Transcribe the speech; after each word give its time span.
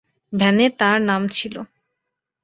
ভ্যানে 0.33 0.65
তার 0.79 0.97
নাম 1.01 1.21
ছিল। 1.27 1.55